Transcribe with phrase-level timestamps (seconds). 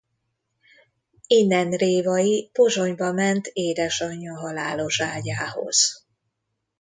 [1.27, 6.05] Innen Révay Pozsonyba ment édesanyja halálos ágyához.